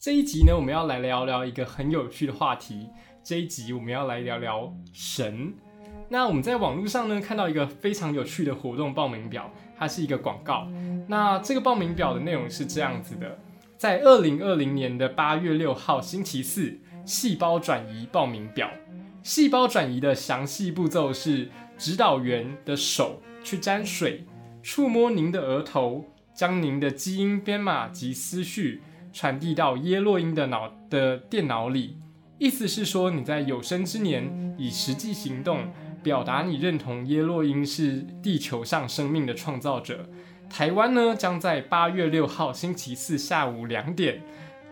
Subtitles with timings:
[0.00, 2.88] 这一集呢，我们要来聊聊一个很有趣的话题。
[3.22, 5.52] 这一集我们要来聊聊神。
[6.08, 10.66] 那我们在网络上呢看到一个非常有趣的活动报名表，它是一个广告。
[11.06, 13.38] 那这个报名表的内容是这样子的：
[13.76, 18.70] 在二零二零年的八月六号星期四，细胞转移报名表。
[19.22, 24.24] 细胞转移的详细步骤是：指导员的手去沾水，
[24.62, 28.80] 触摸您的额头，将您的基因编码及思绪。
[29.12, 31.96] 传递到耶洛因的脑的电脑里，
[32.38, 40.08] 意思是说你在有生之年以实际行动表达你认同耶洛因是地球上生命的创造者。
[40.48, 44.20] 台湾呢将在八月六号星期四下午两点，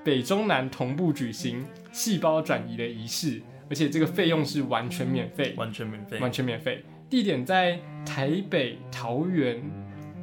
[0.03, 6.83] 北中南同步举行细胞转移的仪式，而且这个费用是完全免费，完全免费，完全免费。
[7.09, 9.63] 地点在台北、桃园、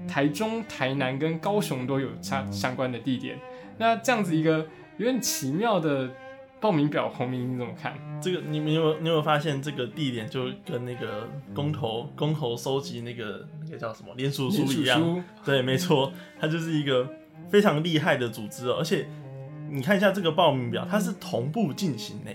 [0.08, 3.40] 台中、台南跟高雄都有相相关的地点。
[3.78, 4.66] 那这样子一个
[4.98, 6.10] 有点奇妙的
[6.60, 7.94] 报名表，红明你怎么看？
[8.22, 15.24] 这个你你有你有发现这个地点就跟那个公投公投收集那个那个叫什么联署书一样？
[15.44, 17.08] 对，没错，它就是一个
[17.50, 19.08] 非常厉害的组织，而且
[19.70, 22.32] 你看一下这个报名表，它是同步进行呢。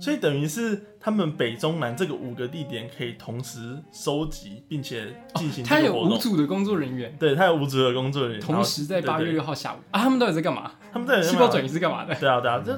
[0.00, 5.64] 所以等于是他们北中南这个五个地点可以同时收集，并且进行。
[5.64, 10.70] 他有五组的工作人员，对他有五组的工作人员，同时在八月六号下午啊，他们到底在干嘛？
[10.92, 12.14] 他们在细胞转移是干嘛的？
[12.14, 12.72] 对啊对啊，这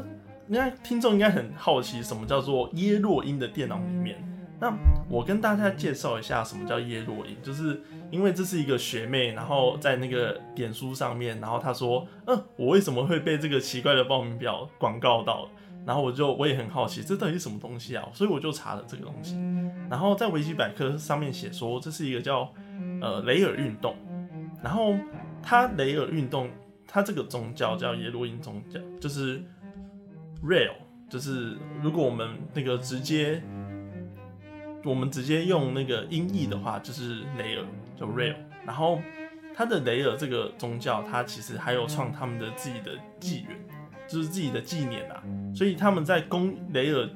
[0.49, 4.17] 应该听众应该很好奇，什么叫做耶洛因的电脑里面？
[4.59, 4.71] 那
[5.09, 15.49] 我跟大家介绍一下什么叫耶洛因，就是因为这是一个学妹，然后在那个点书上面，然后她说，嗯，我为什么会被这个奇怪的报名表广告到？
[15.87, 18.07] 然后我就我也很好奇，这到底是什么东西啊？
[18.13, 19.35] 所以我就查了这个东西。
[19.89, 22.53] 然后在维基百科上面写说，这是一个叫
[23.01, 23.97] 呃雷尔运动。
[24.63, 24.95] 然后
[25.43, 26.51] 它雷尔运动，
[26.87, 29.43] 它这个宗教叫耶洛因宗教，就是
[30.45, 30.75] real，
[31.09, 33.43] 就是如果我们那个直接
[34.85, 37.65] 我们直接用那个音译的话，就是雷尔
[37.97, 38.37] 叫 real。
[38.67, 39.01] 然后
[39.55, 43.59] 它的雷尔这个宗教，它其实还有创他们的自己的纪元。
[44.09, 45.23] 就是自己的纪念啊，
[45.55, 47.09] 所以他们在公雷尔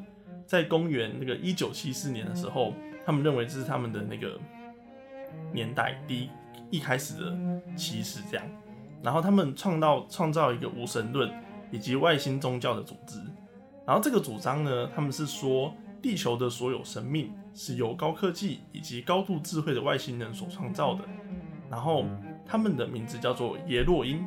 [0.46, 2.72] 在公元那个一九七四年的时候，
[3.06, 4.38] 他们认为这是他们的那个
[5.52, 6.28] 年代第
[6.70, 7.36] 一开始的
[7.76, 8.46] 起始这样，
[9.02, 11.32] 然后他们创造创造一个无神论
[11.70, 13.20] 以及外星宗教的组织，
[13.86, 21.04] 然后这个主张呢，他们是说地球的所有生命是由高科技以及高度智慧的外星人所创造的，
[21.70, 22.04] 然后
[22.44, 24.24] 他们的名字叫做耶洛因。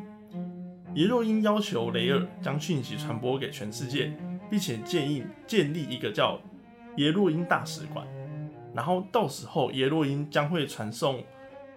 [0.96, 4.12] 耶若因要求雷尔将讯息传播给全世界，
[4.50, 6.40] 并且建议建立一个叫
[6.96, 8.08] 耶若因大使馆。
[8.74, 11.24] 然后到时候耶若因将会传送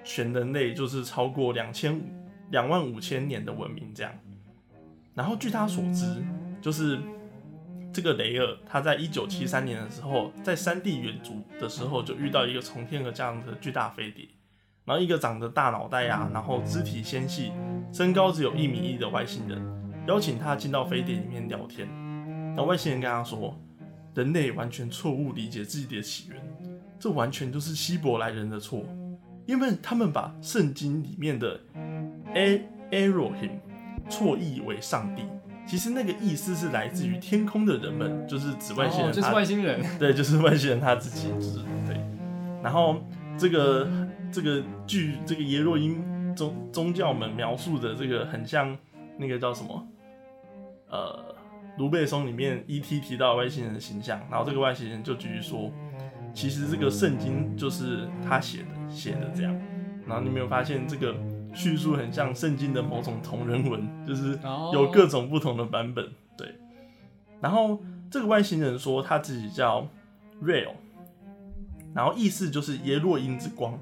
[0.04, 2.03] 全人类，就是超过两千五
[2.50, 4.12] 两万五千年的文明这样。
[5.15, 6.22] 然后据他所知，
[6.62, 6.98] 就是
[7.92, 14.27] 这个雷尔他在一九七三年的时候，在山地远足的时候就遇到一个从天而降的巨大飞碟。
[14.85, 17.53] 然后一个长着大脑袋啊，然后肢体纤细，
[17.93, 19.61] 身高只有一米一的外星人，
[20.07, 21.89] 邀请他进到飞碟里面聊天。
[22.57, 23.57] 那外星人跟他说，
[24.15, 26.41] 人类完全错误理解自己的起源，
[26.99, 28.85] 这完全就是希伯来人的错，
[29.47, 31.61] 因为他们把圣经里面的
[32.35, 33.53] A Elohim
[34.09, 35.23] 错译为上帝，
[35.65, 41.97] 其实那个意思是来自于天空的人们，就是指外星人，就是外星人，对，就是外星人他自己，就是对。
[42.63, 42.97] 然后
[43.41, 43.89] 这个。
[44.33, 48.78] 这个据这个耶洛因宗宗教们描述的这个很像
[49.17, 49.89] 那个叫什么？
[50.89, 51.34] 呃，
[51.77, 53.01] 卢贝松里面 E.T.
[53.01, 55.69] 提到外星人的形象，然后这个外星人就继续说，
[56.33, 59.53] 其实这个圣经就是他写的写的这样。
[60.07, 61.12] 然后你没有发现这个
[61.53, 64.39] 叙述很像圣经的某种同人文，就是
[64.72, 66.09] 有各种不同的版本。
[66.37, 66.55] 对。
[67.41, 69.84] 然后这个外星人说他自己叫
[70.41, 70.75] Real，
[71.95, 73.78] 然后意思就是耶洛因之光。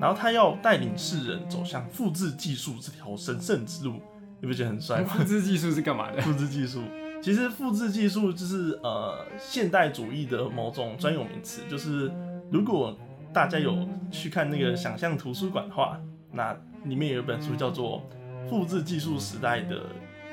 [0.00, 4.00] 然后他要带领世人走向复制技术这条神圣之路，
[4.40, 5.08] 你不觉得很帅吗？
[5.12, 6.22] 复制技术是干嘛的？
[6.22, 6.80] 复制技术
[7.22, 11.60] 其实复制技术就是呃现代主义的某种专有名词。
[11.68, 12.10] 就是
[12.50, 12.96] 如果
[13.30, 16.00] 大家有去看那个想象图书馆的话，
[16.32, 18.02] 那里面有一本书叫做
[18.48, 19.82] 《复制技术时代的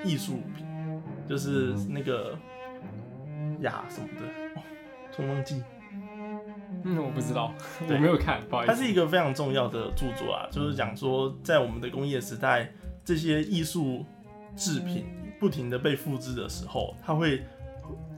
[0.05, 0.65] 艺术品》，
[1.29, 2.37] 就是那个
[3.59, 4.61] 呀什么的，
[5.13, 5.61] 突然忘记。
[6.83, 7.53] 嗯，我不知道，
[7.89, 8.73] 我没有看，不好意思。
[8.73, 12.69] 它是一个非常重要的著作啊，就是讲说在我们的工业时代，
[13.03, 14.05] 这些艺术
[14.55, 15.05] 制品
[15.39, 17.43] 不停的被复制的时候，它会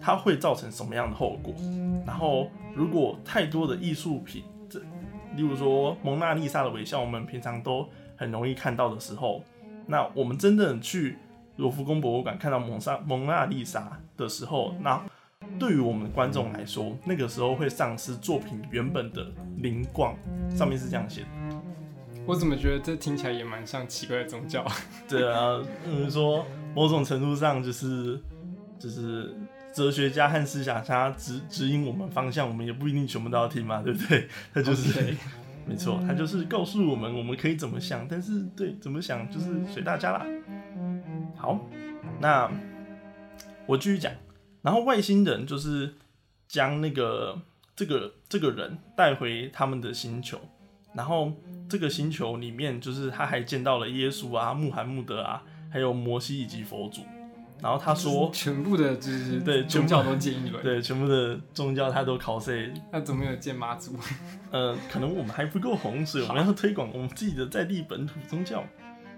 [0.01, 1.53] 它会造成什么样的后果？
[2.05, 4.79] 然后如果太多的艺术品，这
[5.35, 9.43] 例如说蒙娜丽莎的微笑，我们平常都很容易看到的时候，
[9.85, 11.17] 那我们真正去
[11.57, 14.99] 罗浮宫博物馆看到蒙莎蒙娜丽莎的时候，那
[15.57, 20.15] 对于我们观众来说，那个时候会丧失作品原本的灵光，
[20.55, 21.27] 上面是这样写的。
[22.25, 24.65] 我怎么觉得这听起来也蛮像奇怪的宗教？
[25.07, 26.45] 对啊，嗯，说
[26.75, 28.19] 某种程度上就是
[28.77, 29.35] 就是
[29.73, 34.27] 哲学家和思想家指指引我们方向，我们也不一定全部都要听嘛，对不对？
[34.53, 35.15] 他就是。
[35.65, 40.25] 没错，他就是告诉我们我们可以怎么想，但是对怎么想就是随大家啦。
[41.35, 41.59] 好，
[42.19, 42.49] 那
[43.67, 44.11] 我继续讲，
[44.61, 45.93] 然后外星人就是
[46.47, 47.39] 将那个
[47.75, 50.39] 这个这个人带回他们的星球，
[50.93, 51.31] 然后
[51.69, 57.01] 这个星球里面就是他还见到了耶稣啊、穆罕默德啊，还有摩西以及佛祖。
[57.61, 63.97] 然后他说，全部的就是对宗教都见一轮，对，全部的宗教他都考 C 那怎么没有见妈祖？
[64.49, 68.63] 呃，可能我们还不够红，所以我们要推广我们自己的在地本土宗教。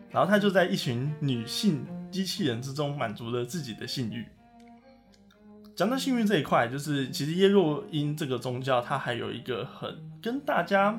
[0.09, 4.25] 然后他就在一群女性机器人之中满足了自己的性欲。
[5.81, 10.95] 讲到性欲这一块，就是其实耶若因这个宗教，它还有一个很跟大家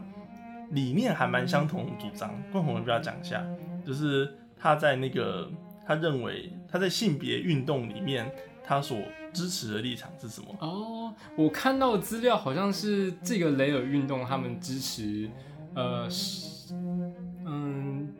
[0.70, 2.34] 理念还蛮相同的主张。
[2.50, 3.46] 冠宏要不要讲一下？
[3.86, 5.48] 就是他在那个
[5.86, 8.28] 他认为他在性别运动里面，
[8.64, 8.98] 他所
[9.32, 10.48] 支持的立场是什么？
[10.58, 15.30] 哦，我看到的资料好像是这个雷尔运动，他们支持，
[15.74, 16.10] 呃，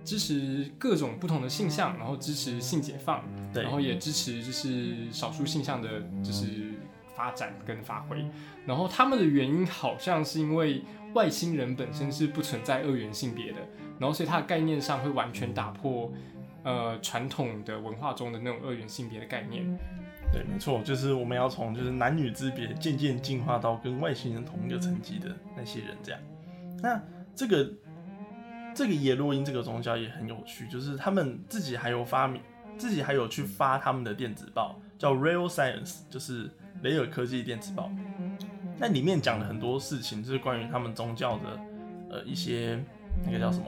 [0.05, 3.23] 支持各种不同的性向，然后支持性解放，
[3.55, 6.73] 然后也支持就是少数性向的，就是
[7.15, 8.25] 发展跟发挥。
[8.67, 10.83] 然后他们的原因好像是因为
[11.15, 13.59] 外星人本身是不存在二元性别的，
[13.99, 16.12] 然后所以它的概念上会完全打破。
[16.65, 19.67] 呃，传统的文化中的那种二元性别的概念，
[20.33, 26.21] 对，没错，就是我们要从就是男女之别渐渐进化到跟外星人同一个层级的那些人这样。
[26.81, 27.03] 那
[27.35, 27.69] 这个
[28.74, 32.40] 这个耶洛因这个宗教也很有趣，就是他们自己还有发明，
[32.78, 36.50] 自己还有去发他们的电子报，叫 Real Science，就是
[36.82, 37.90] 雷尔科技电子报。
[38.78, 41.60] 那里面讲了很多事情，就是关于他们宗教的
[42.10, 42.82] 呃一些
[43.24, 43.66] 那个叫什么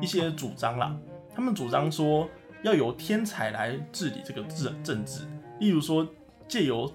[0.00, 0.96] 一些主张啦。
[1.34, 2.28] 他们主张说
[2.62, 5.24] 要由天才来治理这个政政治，
[5.58, 6.06] 例如说
[6.46, 6.92] 借由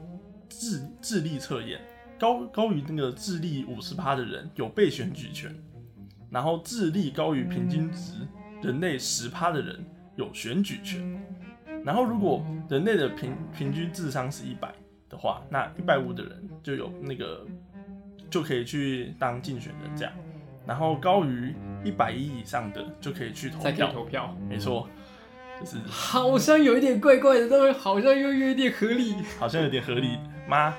[0.47, 1.81] 智智力测验，
[2.19, 5.53] 高高于那个智力五十趴的人有被选举权，
[6.33, 8.13] 然后智力高于平均值
[8.63, 9.85] 人类十趴的人
[10.15, 10.99] 有选举权，
[11.85, 14.73] 然后如果人类的平平均智商是一百
[15.07, 17.45] 的话，那一百五的人就有那个
[18.31, 20.13] 就可以去当竞选人这样，
[20.65, 21.53] 然后高于
[21.83, 24.37] 一百一以上的就可以去投才可以票，投票。
[24.49, 24.89] 没错，
[25.59, 29.13] 就是好像有一点怪怪的，但是好像又有一点合理。
[29.37, 30.17] 好像有点合理
[30.49, 30.73] 吗？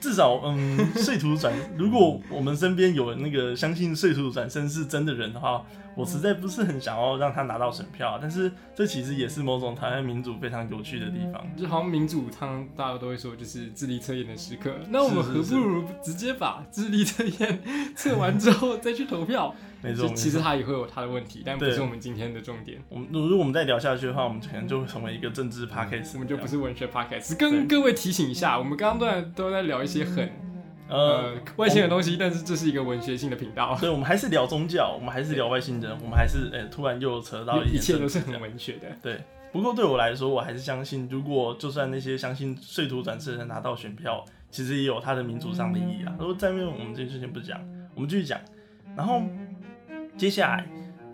[0.00, 5.64] 至少，嗯， 睡图转，如果我们身边有那个相信睡图转生是真的人的话，
[5.96, 8.18] 我实在不是很想要让他拿到选票。
[8.20, 11.44] 但是这其实也是某种台湾民主非常有趣的地方。
[11.56, 12.46] 就好像民主，他
[12.76, 14.74] 大家都会说，就是智力测验的时刻。
[14.88, 17.60] 那我们何不如直接把智力测验
[17.96, 19.54] 测完之后再去投票？
[19.82, 22.78] 没错，其实没错它也会有他的问题，但不是我们今天的重点。
[22.90, 27.38] 我们如果我们再聊下去的话，我们可能就会成为一个政治 podcast，我们就不是是文学 podcast。
[27.38, 30.30] 跟各位提醒一下，我们刚刚都在都在聊一些很
[30.90, 38.88] 呃，呃外星的东西，但是这是一个文学性的频道，所以我们还是聊宗教，我们还是聊外星人，我们还是哎、突然又扯到一点切都是很文学的。
[39.02, 39.20] 对。
[39.52, 46.14] 不过对我来说，我还是相信，如果就算那些相信碎土转世的人拿到选票，其实也有他的民主上的意义啊。
[46.20, 47.60] 如果在面我们这件事情不讲，
[47.96, 48.38] 我们继续讲。
[48.96, 49.20] 然后
[50.16, 50.66] 接下来，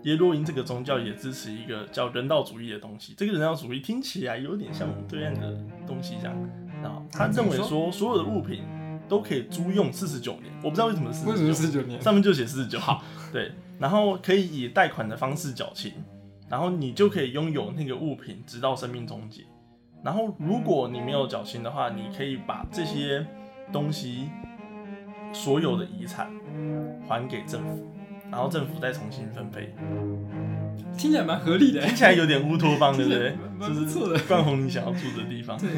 [0.03, 3.15] 耶洛因这个宗教也支持一个叫人道主义的东西。
[3.17, 5.57] 这个人道主义听起来有点像我们对岸的
[5.87, 6.49] 东西这样。
[6.83, 8.61] 然后他认为说，所有的物品
[9.07, 10.45] 都可以租用四十九年。
[10.63, 12.01] 我不知道为什么四为什么十九，年？
[12.01, 15.93] 上面就写四十九号，对，然后可以以贷款的方式缴清，
[16.49, 19.43] 然后你就可以拥有那个物品直到生命终结。
[20.03, 23.25] 然后如果你没有缴清的话，你可以把这些
[23.71, 24.29] 东西
[25.33, 26.31] 所有的遗产
[27.07, 27.87] 还给政府，
[28.31, 29.73] 然后政府再重新分配。
[30.97, 31.81] 听起来蛮合理的。
[31.85, 33.35] 听起来有点乌托邦，对不对？
[33.57, 35.57] 蛮就不错的是冠宏你想要住的地方。
[35.57, 35.69] 对，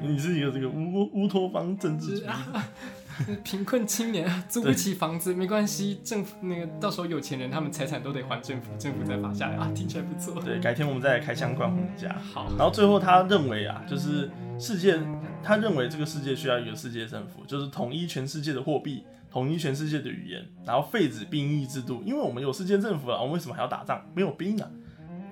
[0.00, 2.18] 你是一个这个乌乌托邦政治主义。
[2.18, 2.68] 就是啊，
[3.44, 10.40] 贫困青年啊租不起房子没关系，政府那个到时候有钱人他们财产都得还政府，政府再发下来啊，听起来不错。
[10.42, 12.14] 对，改天我们再来开箱冠宏家。
[12.32, 14.98] 好，然后最后他认为啊，就是世界，
[15.42, 24.04] 他认为这个世界需要一个世界政府，就是统一全世界的货币，统一全世界的语言，然后废止兵役制度，因为我们有世界政府了，我们为什么还要打仗？
[24.14, 24.68] 没有兵啊。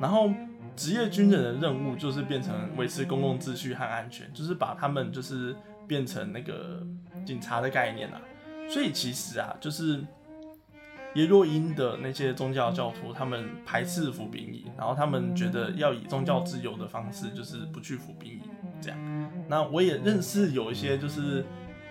[0.01, 0.31] 然后
[0.77, 5.57] 职业军人的任务就是变成维持公共秩序和安全，就是把他们就是
[5.89, 6.87] 变成那个
[7.27, 8.21] 警察的概念啊。
[8.69, 10.01] 所以其实啊，就是
[11.15, 18.43] 耶洛因的那些宗教教徒，他们排斥服兵役，然后他们觉得要以宗教自由的方式，就是不去服兵役
[18.81, 19.31] 这样。
[19.49, 21.45] 那我也认识有一些就是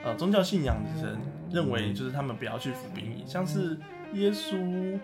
[0.04, 1.18] 呃宗教信仰的人
[1.52, 3.78] 认为，就是他们不要去服兵役，像是
[4.14, 5.00] 耶稣，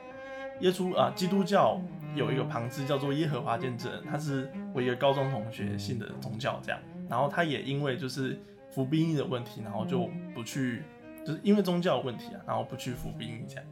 [0.59, 1.79] 耶稣啊，基督教
[2.15, 8.39] 有一个旁支叫做耶和华见证人，他是我一个高中同学信的宗教这样，然后他也因为就是
[8.71, 10.83] 服兵役的问题，然后就不去，
[11.25, 13.65] 就是因为宗教的问题啊，然后不去服兵役这样。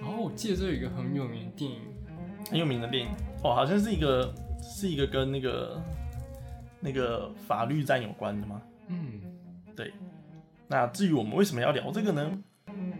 [0.00, 1.78] 然后我记得这有一个很有名的电影，
[2.50, 3.10] 很有名的电影
[3.42, 5.82] 哦，好像是一个是一个跟那个
[6.80, 8.62] 那个法律战有关的吗？
[8.88, 9.20] 嗯，
[9.74, 9.92] 对。
[10.68, 12.38] 那至于我们为什么要聊这个呢？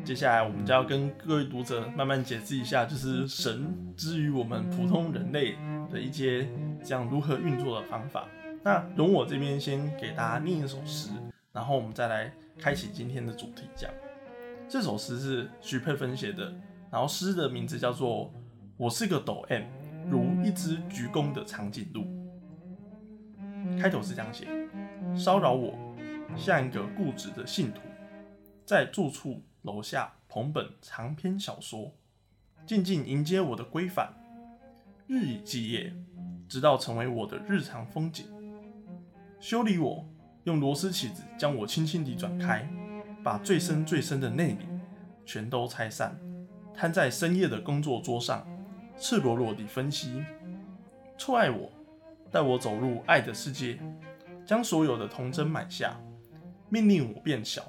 [0.05, 5.57] 接下来我们就要跟各位读者慢慢解释一下，就是神之于我们普通人类
[5.90, 6.49] 的一些
[6.83, 8.28] 这样如何运作的方法。
[8.62, 11.11] 那容我这边先给大家念一首诗，
[11.52, 13.90] 然后我们再来开启今天的主题讲。
[14.69, 16.55] 这首诗是徐佩芬写的，
[16.90, 18.25] 然后诗的名字叫做
[18.76, 19.64] 《我是个抖 M，
[20.09, 22.02] 如一只鞠躬的长颈鹿》。
[23.81, 24.47] 开头是这样写：
[25.16, 25.75] 骚扰我，
[26.37, 27.80] 像一个固执的信徒，
[28.64, 31.94] 在住处楼下捧本长篇小说，
[32.66, 34.12] 静静迎接我的规范，
[35.06, 35.92] 日以继夜，
[36.49, 38.26] 直到成为我的日常风景。
[39.40, 40.06] 修理我，
[40.44, 42.68] 用螺丝起子将我轻轻地转开。
[43.25, 44.68] 把最深最深的内里
[45.25, 46.16] 全都拆散，
[46.73, 48.46] 摊在深夜的工作桌上，
[48.96, 50.25] 赤裸裸地分析。
[51.18, 51.68] 错爱我，
[52.30, 53.80] 带我走入爱的世界，
[54.46, 55.96] 将所有的童真买下，
[56.70, 57.62] 命令我变小，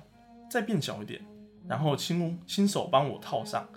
[0.50, 1.20] 再变小一点，
[1.68, 3.68] 然后亲亲手帮我套上，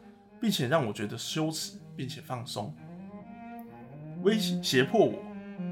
[0.41, 2.75] 并且让我觉得羞耻，并且放松。
[4.23, 5.15] 威胁胁迫我，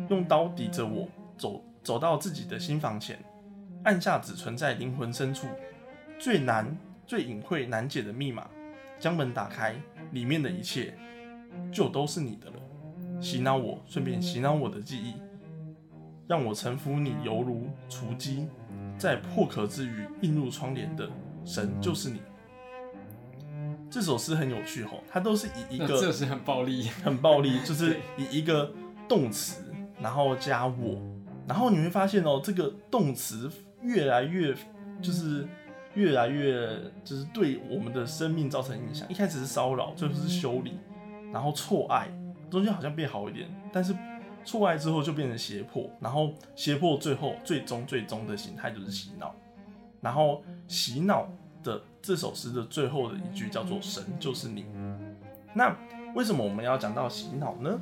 [0.09, 1.07] 用刀抵着我，
[1.37, 3.23] 走走到自己的心房前，
[3.85, 5.47] 按下只存在灵魂深处。
[6.19, 6.75] 最难、
[7.07, 8.49] 最隐晦、难解的密码，
[8.99, 9.77] 将门打开，
[10.13, 10.97] 里面的一切
[11.71, 12.57] 就都是你的了。
[13.21, 15.15] 洗脑我，顺便洗脑我的记忆，
[16.29, 18.47] 让我臣服你，犹如雏鸡，
[18.97, 21.09] 在破壳之余映入窗帘的
[21.45, 22.21] 神就是你。
[23.91, 28.71] 这首诗很有趣吼，它都是以一个这是很暴力，很暴力， 就是以一个
[29.09, 29.65] 动词，
[30.01, 31.03] 然后加我，
[31.49, 33.51] 然后你会发现哦，这个动词
[33.83, 34.55] 越来越
[35.03, 35.49] 就是。
[35.95, 39.09] 越来越就是对我们的生命造成影响。
[39.09, 40.79] 一开始是骚扰，最后是修理，
[41.33, 42.07] 然后错爱，
[42.49, 43.93] 中间好像变好一点，但是
[44.49, 49.35] 错爱之后就变成胁迫，然后胁迫最后最终最终的形态就是洗脑。
[50.01, 51.29] 然后洗脑
[51.63, 54.65] 的这首诗的最后的一句叫做“神就是你”。
[55.53, 55.77] 那
[56.15, 57.79] 为什么我们要讲到洗脑呢？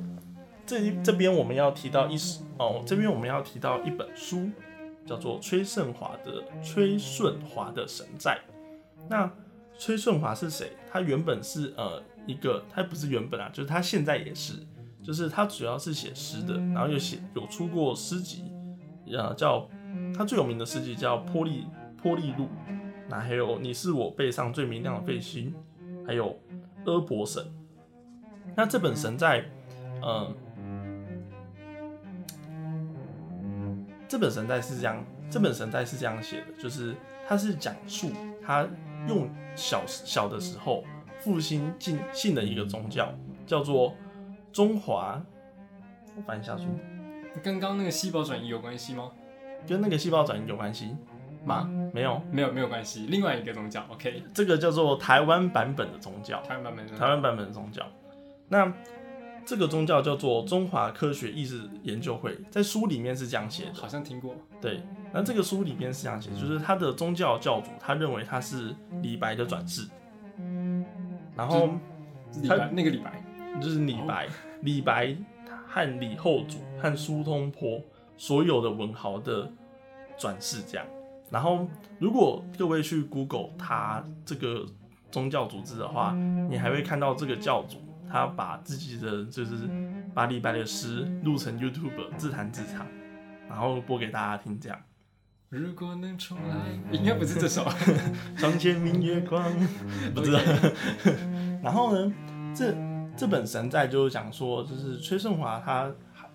[0.65, 2.17] 这这边我们要提到一
[2.57, 4.49] 哦，这边我们要提到一本书。
[5.07, 8.37] 叫做崔顺华的崔顺华的神在。
[9.07, 9.31] 那
[9.77, 10.73] 崔顺华是谁？
[10.91, 14.51] 他原本是呃一个，他不是原本啊，就是他现在也是，
[15.07, 18.51] 就是他主要是写诗的，然后又写有出过诗集，
[19.13, 19.65] 呃叫
[20.13, 21.65] 他最有名的诗集叫《波利
[22.03, 22.43] 波利路》，
[23.07, 25.55] 那还有你是我背上最明亮的背心，
[26.05, 26.37] 还有
[26.85, 27.41] 阿伯神。
[28.53, 29.45] 那这本神在，
[30.03, 30.35] 嗯。
[34.09, 36.93] 这本神在是这样，这本神在是这样写的，就是
[37.25, 38.09] 他是讲述
[38.45, 38.67] 他
[39.07, 40.83] 用小小的时候
[41.19, 43.09] 父亲进信的一个宗教，
[43.45, 43.93] 叫做
[44.57, 45.21] 中华。
[46.15, 46.63] 我翻一下书，
[47.43, 49.11] 跟刚那个细胞转移有关系吗？
[49.67, 50.95] 跟那个细胞转移有关系
[51.45, 51.69] 吗？
[51.93, 53.05] 没有，没有，没有关系。
[53.07, 57.85] 另外一个宗教，OK，这个叫做台湾版本的宗教，台湾版本，台湾版本的宗教。
[58.49, 58.73] 那
[59.45, 64.33] 这个宗教叫做中华科学意识研究会，在书里面是这样写的，好像听过。
[64.59, 64.81] 对，
[65.13, 68.73] 那这个书里面是这样写，就是他的宗教教主，他认为他是
[69.03, 69.87] 李白的转世。
[71.35, 71.69] 然后
[72.47, 73.23] 他那个李白，
[73.61, 74.27] 就是李白，
[74.61, 75.15] 李白
[75.67, 77.81] 和李后主和苏东坡
[78.17, 79.51] 所有的文豪的
[80.17, 80.85] 转世这样。
[81.29, 81.67] 然后
[81.99, 84.65] 如果各位去 Google 他这个
[85.11, 86.13] 宗教组织的话，
[86.49, 87.77] 你还会看到这个教主。
[88.09, 89.69] 他把自己的就是
[90.13, 92.87] 把李白的诗录成 YouTube 自弹自唱，
[93.49, 94.79] 然后播给大家听，这样。
[95.49, 96.55] 如果能重来，
[96.89, 97.65] 应该不是这首。
[98.37, 99.43] 床前明月光，
[100.15, 100.39] 不知道。
[101.61, 102.13] 然后呢，
[102.55, 102.73] 这
[103.17, 105.91] 这本神在就是讲说，就是崔顺华他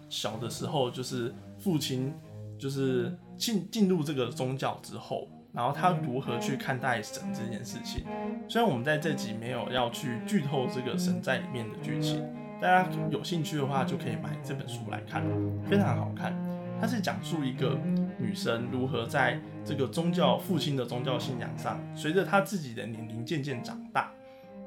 [0.09, 2.13] 小的时候，就是父亲
[2.59, 5.29] 就是进进入这个宗教之后。
[5.55, 8.07] 然后他如何去看待神这件事情？
[8.49, 12.27] 虽然我们在这集没有要去剧透这个神在里面的剧情，
[12.59, 15.23] 大家有兴趣的话就可以买这本书来看，
[15.69, 16.35] 非常好看。
[16.81, 17.79] 它是讲述一个
[18.19, 24.11] 女生如何在这个宗教父亲的宗教信仰上，随着她自己的年龄渐渐长大，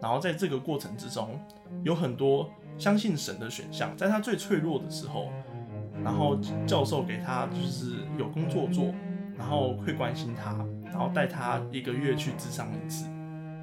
[0.06, 1.40] 然后在这个过程之中，
[1.84, 2.48] 有很多
[2.78, 5.32] 相信神的选项，在他最脆弱的时候，
[6.04, 8.94] 然后教授给他就是有工作做，
[9.36, 13.08] 然后会关心他，然后带他一个月去智商一次，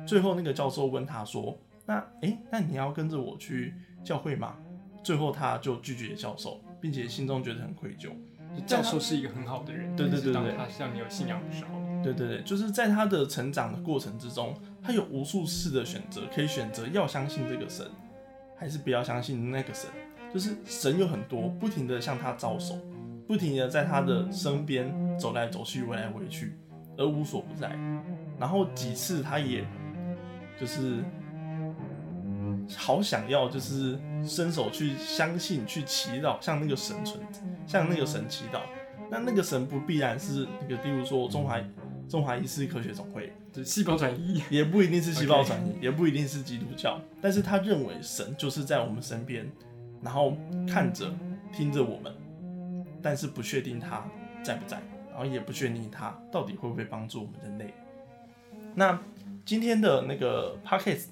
[0.04, 1.56] 最后那个教授问他说
[1.86, 4.56] ：“那诶，那你要跟着我去教会吗？”
[5.04, 8.08] 最后他就拒绝教授，并且心中觉得很愧疚。
[8.66, 11.70] 教授是一个很好的人，对对对对当他向你有信仰的时候，
[12.02, 17.86] 对对对，就是在他的成长的过程之中，他有无数次的选择，可以选择要相信这个神，
[18.56, 19.88] 还是不要相信那个神。
[20.32, 22.78] 就是神有很多，不停的向他招手，
[23.28, 26.58] 不停的在他的身边走来走去，围来围去，
[26.96, 27.78] 而无所不在。
[28.40, 29.62] 然后几次他也
[30.58, 31.04] 就是
[32.74, 37.22] 好想要，就是伸手去相信、去祈祷，向那个神存，
[37.66, 38.60] 向那个神祈祷。
[39.10, 41.60] 那那个神不必然是那个，例如说中华
[42.08, 47.00] 中华医师科学总会，就是细胞转移，也不一定是细胞转移，也不一定是基督教。
[47.20, 49.46] 但是他认为神就是在我们身边，
[50.00, 51.14] 然后看着、
[51.52, 52.12] 听着我们，
[53.02, 54.02] 但是不确定他
[54.42, 54.80] 在不在，
[55.10, 57.74] 然后也不确定他到底会不会帮助我们人类。
[58.74, 58.98] 那
[59.44, 61.02] 今天的那个 p o c k e t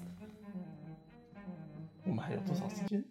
[2.03, 3.03] 我们还有多少时间？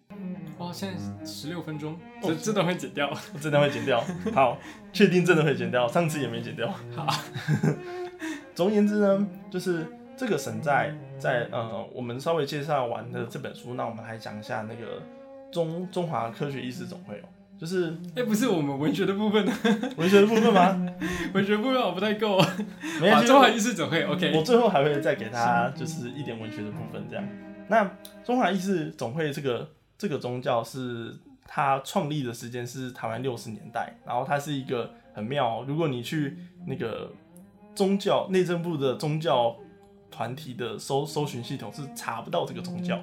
[0.58, 3.08] 哇，现在十六分钟，这真的会剪掉，
[3.40, 4.04] 真的会剪掉。
[4.34, 4.58] 好，
[4.92, 6.68] 确定真的会剪掉，上次也没剪掉。
[6.96, 7.06] 好，
[8.60, 15.02] 总而言之呢，就是这个神在在呃，我们稍微介绍完的这本书，那我们来讲一下那个
[15.50, 17.24] 中中华科学意识总会哦，
[17.58, 19.52] 就是哎，不是我们文学的部分呢？
[19.96, 20.94] 文学的部分吗？
[21.32, 22.38] 文学部分 我不太够，
[23.00, 24.36] 没关系，中华意识总会 OK。
[24.36, 27.26] 我最后还会再给他就是一点文学的部分，这样。
[27.68, 27.90] 那
[28.22, 36.36] 中华意识总会这个这个宗教是它创立的时间是台湾六十年代，然后它是一个很妙，如果你去
[36.66, 37.10] 那个
[37.74, 39.56] 宗教内政部的宗教
[40.10, 42.98] 团体的搜搜寻系统是查不到这个宗教，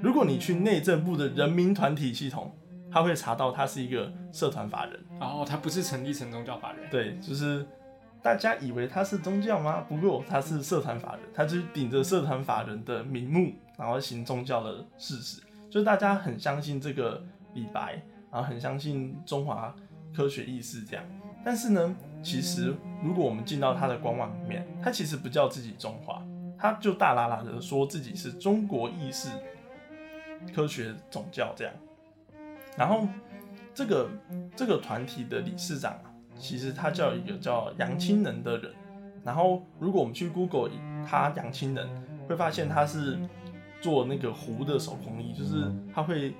[0.00, 2.52] 如果你去内政部的人民团体系统，
[2.90, 7.66] 他会查到他是一个社团法人，哦，他不是成立成宗教法人，对，就是
[8.22, 9.84] 大家以为他是宗教吗？
[9.88, 13.52] 不过他是社团法人，他就是顶着社团法人的名目。
[13.78, 17.20] 然后行宗教的事实，就是大家很相信这个
[17.54, 19.74] 李白，然后很相信中华
[20.14, 21.04] 科学意识这样。
[21.42, 26.22] 但是呢，其实如果我们进到他的官网里面，他其实不叫自己中华，
[26.58, 29.28] 他就大喇喇的说自己是中国意识
[30.54, 31.74] 科学总教这样。
[32.76, 33.06] 然后
[33.74, 34.08] 这个
[34.56, 38.72] 这个团体的理事长啊，其实他叫一个叫杨清能的人。
[39.24, 40.70] 然后如果我们去 Google
[41.06, 41.88] 他杨清能，
[42.28, 43.18] 会发现他是。
[43.82, 46.32] 做那个壶的手工艺，就是他会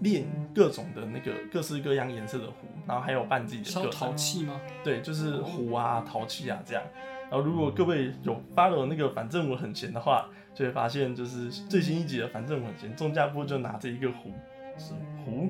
[0.00, 3.68] 练各种的那个各式各样颜色的壶，然后还有办自己的。
[3.68, 4.60] 烧陶器吗？
[4.82, 6.82] 对，就是壶啊、陶器啊这样。
[7.30, 14.32] 然后如果各位有发了那个反正我很闲的话，就会发现就是最新一集的反正我很闲，钟家波就拿着一个壶，
[14.76, 14.94] 是
[15.24, 15.48] 壶，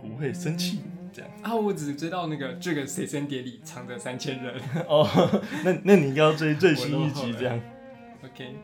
[0.00, 0.80] 壶会生气
[1.12, 1.30] 这样。
[1.42, 4.54] 啊，我只知道那个这个随身碟里藏着三千人。
[4.88, 5.06] 哦，
[5.64, 7.60] 那那你要追最新一集这样。
[8.24, 8.56] OK，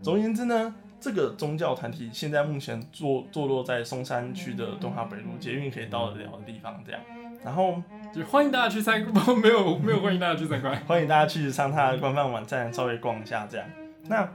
[0.00, 0.74] 总而言之呢。
[1.06, 7.00] 这个宗教团体现在目前坐坐落在松山区的东华北路捷运可以到得了的地方，这样，
[7.44, 7.80] 然后
[8.12, 13.64] 就欢迎大家去参观， 没有没有欢迎大家去参观，欢迎大家去上他的官方网站稍微逛一下，这样。
[14.08, 14.28] 那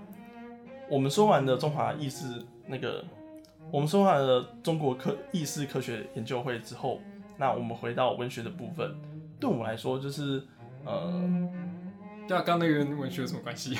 [0.90, 2.24] 我们说完的中华意识
[2.68, 3.04] 那个，
[3.70, 7.02] 我们说完了中国科意识科学研究会之后，
[7.36, 8.96] 那我们回到文学的部分，
[9.42, 10.42] 对我来说就是
[10.86, 11.22] 呃，
[12.30, 13.78] 对啊，刚那个跟文学有什么关系？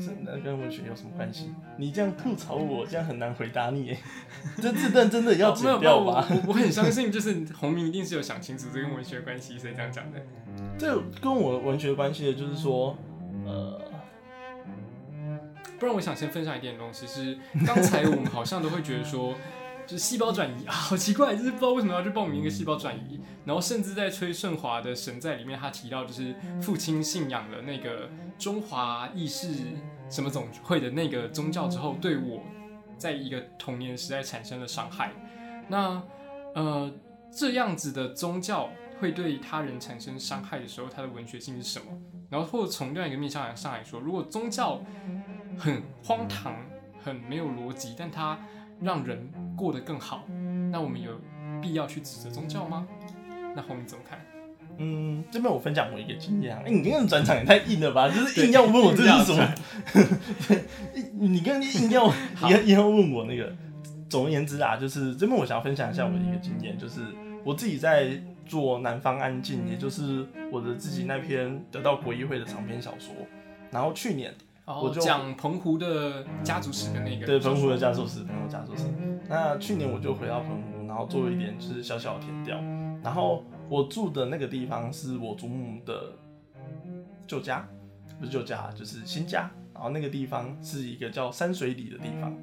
[0.00, 1.54] 是那跟文学有什么关系？
[1.76, 3.96] 你这样吐槽我，这样很难回答你。
[4.60, 6.26] 这这段真的要剪掉吧？
[6.30, 10.18] 我我很相信， 就是洪明一定是有想清楚这跟文学关系，所以这样讲的。
[10.78, 12.96] 这跟我文学关系的，就是说，
[13.44, 13.80] 呃，
[15.78, 19.34] 不然我想先分享一点东西，是刚才我们好像都会觉得说。
[19.88, 23.18] 就是细胞转移啊，好奇怪，就是不知道为什么要去报名一个细胞转移。
[23.46, 29.48] 然后甚至在崔顺华的《神在》里面，他提到就是父亲信仰了那个中华意识
[30.10, 32.42] 什么总会的那个宗教之后，对我
[32.98, 35.10] 在一个童年时代产生了伤害。
[35.68, 36.02] 那
[36.54, 36.92] 呃
[37.32, 38.68] 这样子的宗教
[39.00, 41.86] 会对他人产生伤害的时候，它的文学性是什么？
[42.28, 44.82] 然后或者从另外一个面向上来说，如果宗教
[45.56, 46.54] 很荒唐、
[47.02, 48.38] 很没有逻辑，但它
[48.80, 50.24] 让人过得更好，
[50.70, 51.10] 那我们有
[51.60, 52.86] 必要去指责宗教吗？
[53.56, 54.18] 那后面怎么看？
[54.78, 56.62] 嗯，这边我分享我一个经验啊。
[56.64, 58.06] 哎，你刚刚转场也太硬了吧？
[58.14, 59.54] 就是硬要问我这是什么？
[61.18, 62.06] 你刚刚硬要
[62.62, 63.52] 硬要问我那个。
[64.08, 67.02] 总而言之啊，就是这边我想要分享一下我的一个经验，就是
[67.44, 68.08] 我自己在
[68.46, 73.14] 做《南方安静》，也就是我的自己那篇得到国议会的长篇小说。
[73.70, 74.32] 然后去年
[74.76, 78.84] 我就讲澎湖的家族史的那个，对澎湖的家族史，澎湖家族史。
[79.28, 82.58] 那去年我就回到澎湖，然后做了一点就是小小的填调。
[83.02, 86.12] 然后我住的那个地方是我祖母的
[87.26, 87.66] 旧家，
[88.20, 89.50] 不是旧家，就是新家。
[89.72, 92.34] 然后那个地方是一个叫山水里的地方。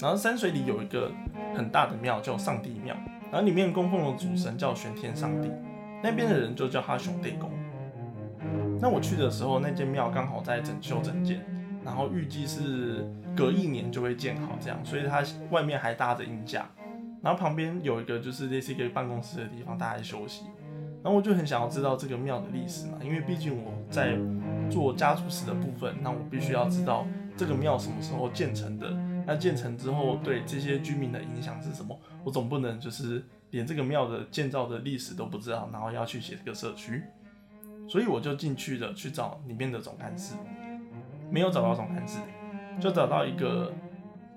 [0.00, 1.10] 然后山水里有一个
[1.54, 2.94] 很大的庙叫上帝庙，
[3.30, 5.48] 然后里面供奉的主神叫玄天上帝，
[6.02, 7.50] 那边的人就叫他熊弟公。
[8.80, 11.40] 那我去的时候，那间庙刚好在整修整建，
[11.84, 16.68] 然后预计是隔一年就会建好这样，所以它外面还搭着鹰架，
[17.22, 20.44] 然后旁边有一个就是类似一个办公室的地方，大家休息。
[21.02, 24.16] 然后我就很想要知道这个庙的历史嘛，因为毕竟我在
[24.70, 27.04] 做家族史的部分，那我必须要知道
[27.36, 28.88] 这个庙什么时候建成的，
[29.26, 31.98] 那建成之后对这些居民的影响是什么？
[32.22, 37.02] 我总不能就是连这个庙的建造的历史都不知道，然后要去写这个社区。
[37.88, 40.36] 所以我就进去了，去找里面的总干事，
[41.32, 42.18] 没有找到总干事，
[42.78, 43.72] 就找到一个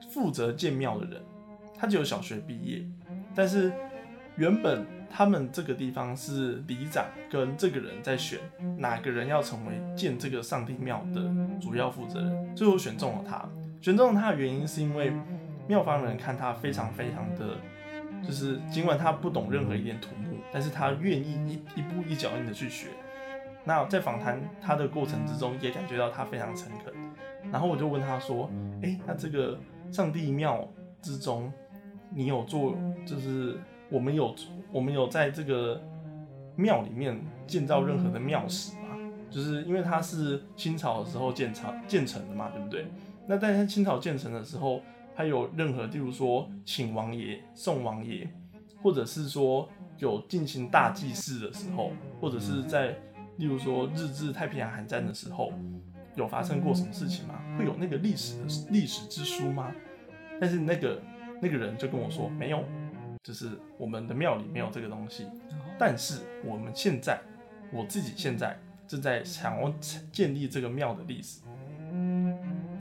[0.10, 1.21] 负责建庙的人，
[1.77, 2.86] 他只有小学毕业，
[3.36, 3.73] 但是
[4.38, 8.39] 原本他们这个地方是里长跟这个人在选
[8.77, 11.21] 哪个人要成为建这个上帝庙的
[11.60, 13.45] 主要负责人，最后选中了他。
[13.81, 15.12] 选中了他的原因是因为
[15.67, 17.58] 庙方人看他非常非常的，
[18.25, 22.88] 就是尽管他不懂任何一点土木，但是他愿意一一步一脚印的去学。
[23.67, 26.93] 那在访谈他的过程之中，也感觉到他非常诚恳。
[27.51, 28.49] 然后我就问他说
[28.84, 29.58] ：“哎，那这个
[29.91, 30.67] 上帝庙
[31.01, 31.51] 之中，
[32.12, 32.75] 你有做，
[33.06, 34.36] 就是我们有
[34.71, 35.82] 我们有在这个
[36.56, 38.97] 庙里面建造任何的庙史吗？
[39.32, 42.86] 就是因为它是清朝的时候建成建成的嘛，对不对？
[43.28, 44.82] 那在它清朝建成的时候，
[45.15, 48.28] 它有任何，例如说请王爷、送王爷，
[48.84, 52.95] 或者是说有进行大祭祀的时候，或者是在。”
[53.38, 55.52] 例如说，日治太平洋海战的时候，
[56.15, 57.36] 有发生过什么事情吗？
[57.58, 59.74] 会有那个历史的历史之书吗？
[60.39, 61.02] 但是那个
[61.41, 62.63] 那个人就跟我说没有，
[63.24, 65.28] 就是我们的庙里没有这个东西。
[65.78, 67.19] 但是我们现在，
[67.74, 69.69] 我自己现在正在想要
[70.12, 71.41] 建立这个庙的历史。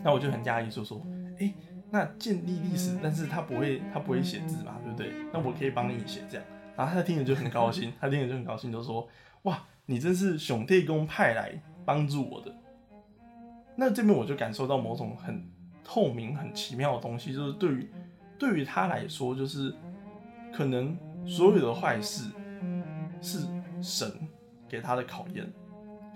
[0.05, 1.05] 那我就很压抑，就说，
[1.41, 1.53] 哎，
[1.91, 5.13] 那建立历史，但是他不会他不会写字嘛，对不对？
[5.33, 6.47] 那我可以帮你写这样。
[6.77, 9.09] 然后他听着就很高兴，他听着就很高兴，就说，
[9.43, 9.61] 哇。
[9.87, 12.55] 你真是兄弟公派来帮助我的，
[13.77, 15.47] 那这边我就感受到某种很
[15.85, 17.91] 透明、很奇妙的东西，就是对于
[18.39, 19.75] 对于他来说，就是
[20.53, 22.31] 可能所有的坏事
[23.21, 23.47] 是
[23.83, 24.11] 神
[24.67, 25.47] 给他的考验，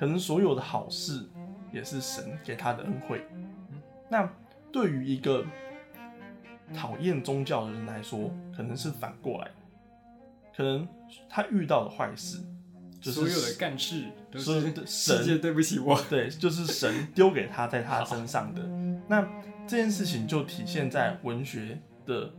[0.01, 1.29] 可能所有的好事
[1.71, 3.23] 也是神给他的恩惠。
[4.09, 4.27] 那
[4.73, 5.45] 对于一个
[6.75, 9.51] 讨厌宗教的人来说，可能是反过来，
[10.57, 10.89] 可能
[11.29, 12.43] 他遇到的坏事。
[13.01, 18.63] 所有的干事都是 神对不起我，对，就是神丢给他在他身上的。
[19.09, 19.27] 那
[19.67, 22.33] 这件事情就体现在文学的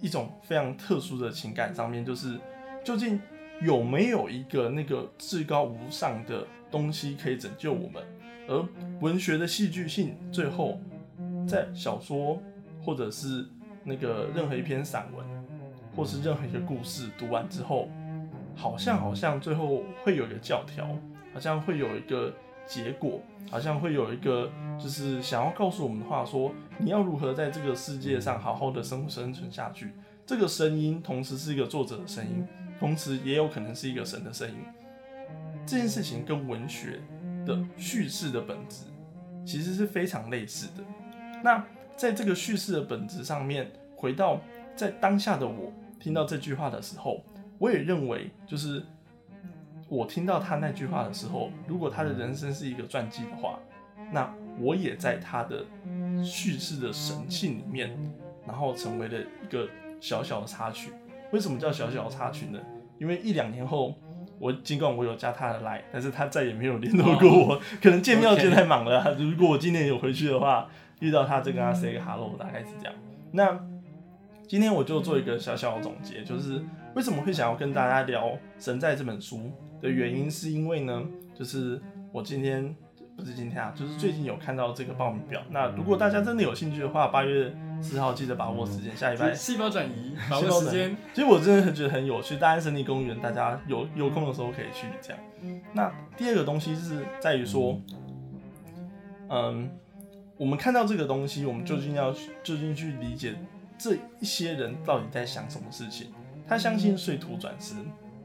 [0.00, 2.38] 一种非常特殊的情感上面，就是
[2.84, 3.20] 究竟
[3.60, 8.02] 有没有一个那个至高无上的东西可以拯救我们？
[8.46, 8.64] 而
[9.00, 10.78] 文学的戏剧性，最后
[11.48, 12.40] 在小说
[12.82, 13.46] 或者是
[13.82, 15.26] 那个任何一篇散文，
[15.96, 17.88] 或是任何一个故事读完之后。
[18.56, 20.86] 好像好像最后会有一个教条，
[21.32, 22.32] 好像会有一个
[22.66, 29.92] 结果，好像会有一个就是想要告诉我们的话，说你要如何在这个世界上好好的生生存下去。
[30.26, 32.46] 这个声音同时是一个作者的声音，
[32.78, 34.56] 同时也有可能是一个神的声音。
[35.66, 37.00] 这件事情跟文学
[37.44, 38.84] 的叙事的本质
[39.44, 40.82] 其实是非常类似的。
[41.42, 41.62] 那
[41.96, 44.40] 在这个叙事的本质上面，回到
[44.74, 47.22] 在当下的我听到这句话的时候。
[47.58, 48.82] 我也认为，就是
[49.88, 53.58] 我听到他那句话的时候，如果他的人生是一个传记的话，
[54.12, 55.64] 那我也在他的
[56.24, 57.96] 叙事的神器里面，
[58.46, 59.68] 然后成为了一个
[60.00, 60.90] 小小的插曲。
[61.32, 62.58] 为什么叫小小的插曲呢？
[62.98, 63.94] 因为一两年后，
[64.38, 69.14] 我尽管我有加他的来，但是他再也没有联络过我，可能见面见太忙了。
[69.14, 70.68] 如果我今年有回去的话，
[71.00, 72.94] 遇到他，就跟他 say 个 hello，大概是这样。
[73.32, 73.58] 那
[74.46, 76.62] 今天我就做一个小小的总结，就是。
[76.94, 78.28] 为什么会想要跟大家聊
[78.58, 81.04] 《神在》这本书的原因，是因为呢，
[81.34, 81.80] 就是
[82.12, 82.74] 我今天
[83.16, 85.42] 不是今天啊，就是最近有看到这个报名表。
[85.50, 87.52] 那如果大家真的有兴趣的话，八月
[87.82, 90.96] 四号记得把握时间，下礼拜细胞转移， 把握时间。
[91.12, 95.20] 其实我真的很觉得很有趣，大安森林公园，大家有有空的时候可以去这样。
[95.72, 97.80] 那第二个东西是在于说，
[99.28, 99.68] 嗯，
[100.36, 102.12] 我们看到这个东西，我们究竟要
[102.44, 103.34] 究竟去理解
[103.76, 106.12] 这一些人到底在想什么事情。
[106.46, 107.74] 他相信睡土转世，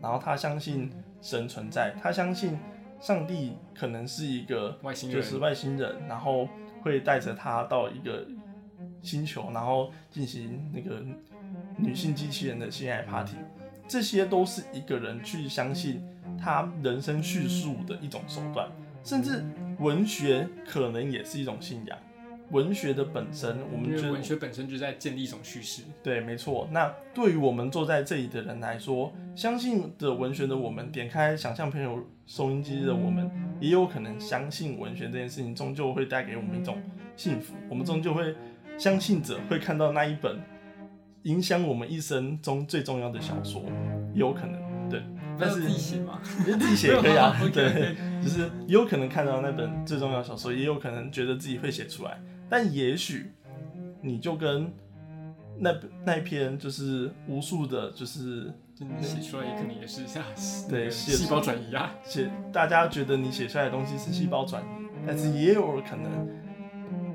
[0.01, 2.58] 然后他相信神存在，他相信
[2.99, 6.47] 上帝可能是一个外星人就是外星人，然后
[6.82, 8.25] 会带着他到一个
[9.01, 11.01] 星球，然后进行那个
[11.77, 13.36] 女性机器人的性爱 party，
[13.88, 16.03] 这些都是一个人去相信
[16.38, 18.69] 他人生叙述的一种手段，
[19.03, 19.43] 甚至
[19.79, 21.97] 文学可能也是一种信仰。
[22.51, 25.83] 文学的本身，我们觉得文学本身就在建立一种叙事。
[26.01, 26.67] 对，没错。
[26.71, 36.81] 那对于我们坐在这里的人来说，相信的文学的我们，点开想象朋友收音机的我们，也有可能相信文学这件事情终究会带给我们一种
[37.15, 37.53] 幸福。
[37.69, 38.35] 我们终究会
[38.77, 40.39] 相信着会看到那一本
[41.23, 43.63] 影响我们一生中最重要的小说，
[44.13, 44.59] 也有可能。
[44.89, 45.03] 对，
[45.38, 46.19] 但是自己写吗？
[46.47, 47.39] 你 自己写也可以啊。
[47.53, 53.31] 对，就是也有可能看到那本最重要的小说，也有可能觉得自己会写出来，但也许
[54.01, 54.73] 你就跟
[55.57, 55.73] 那
[56.05, 58.53] 那一篇就是无数的，就是
[59.01, 60.23] 写出来也可能也是像
[60.69, 61.93] 对细胞转移啊。
[62.03, 66.27] 写大家觉得你写出来的东西是细胞转移，但是也有可能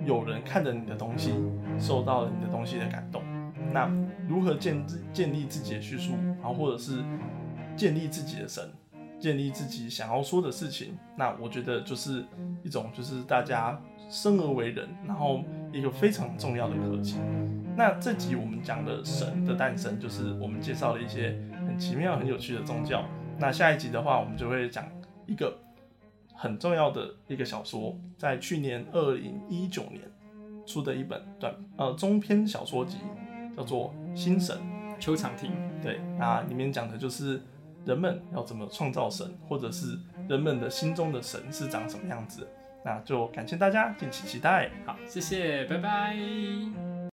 [0.04, 1.32] 有人看着你的东西，
[1.78, 3.22] 受到了你的东西的感动。
[3.72, 3.90] 那
[4.28, 7.02] 如何建自建立自己的叙述，然后或者是
[7.74, 8.62] 建立自己的神，
[9.18, 12.22] 建立自己想要说的事情，那我觉得就是
[12.62, 17.16] 一种就是大家生而为人，然后一个非常重要的课题。
[17.76, 23.04] 那这集我们讲的神的诞生，就是我们介绍了一些很奇妙、很有趣的宗教。
[23.38, 24.86] 那下一集的话，我们就会讲
[25.26, 25.58] 一个
[26.34, 30.02] 很重要的一个小说，在去年二零一九年
[30.64, 32.98] 出的一本短呃中篇小说集，
[33.56, 34.56] 叫做《新神》。
[35.00, 35.50] 邱长廷，
[35.82, 37.42] 对，那里面讲的就是
[37.84, 42.46] 人们要怎么创造神，或者是人们的心中的神是长什么样子。
[42.84, 44.70] 那就感谢大家，敬请期待。
[44.84, 46.93] 好，谢谢，拜拜。